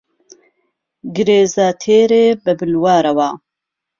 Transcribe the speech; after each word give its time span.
گرێزه 1.15 1.67
تێرێ 1.81 2.25
به 2.43 2.51
بلوارهوه 2.59 3.29